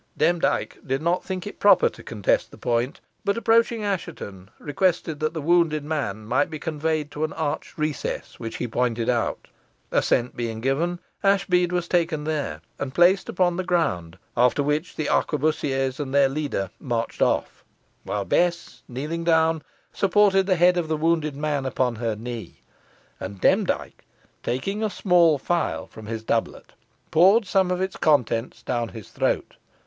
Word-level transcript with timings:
Demdike 0.17 0.79
did 0.83 0.99
not 0.99 1.23
think 1.23 1.47
proper 1.59 1.87
to 1.87 2.01
contest 2.01 2.49
the 2.49 2.57
point, 2.57 2.99
but, 3.23 3.37
approaching 3.37 3.83
Assheton, 3.83 4.49
requested 4.57 5.19
that 5.19 5.35
the 5.35 5.43
wounded 5.43 5.83
man 5.83 6.25
might 6.25 6.49
be 6.49 6.57
conveyed 6.57 7.11
to 7.11 7.23
an 7.23 7.33
arched 7.33 7.77
recess, 7.77 8.39
which 8.39 8.57
he 8.57 8.67
pointed 8.67 9.09
out. 9.09 9.47
Assent 9.91 10.35
being 10.35 10.59
given, 10.59 10.97
Ashbead 11.23 11.71
was 11.71 11.87
taken 11.87 12.23
there, 12.23 12.61
and 12.79 12.95
placed 12.95 13.29
upon 13.29 13.57
the 13.57 13.63
ground, 13.63 14.17
after 14.35 14.63
which 14.63 14.95
the 14.95 15.07
arquebussiers 15.07 15.99
and 15.99 16.15
their 16.15 16.29
leader 16.29 16.71
marched 16.79 17.21
off; 17.21 17.63
while 18.03 18.25
Bess, 18.25 18.81
kneeling 18.87 19.23
down, 19.23 19.61
supported 19.93 20.47
the 20.47 20.55
head 20.55 20.77
of 20.77 20.87
the 20.87 20.97
wounded 20.97 21.35
man 21.35 21.63
upon 21.63 21.97
her 21.97 22.15
knee, 22.15 22.63
and 23.19 23.39
Demdike, 23.39 24.03
taking 24.41 24.83
a 24.83 24.89
small 24.89 25.37
phial 25.37 25.85
from 25.85 26.07
his 26.07 26.23
doublet, 26.23 26.73
poured 27.11 27.45
some 27.45 27.69
of 27.69 27.79
its 27.81 27.97
contents 27.97 28.63
clown 28.63 28.89
his 28.89 29.09
throat. 29.11 29.57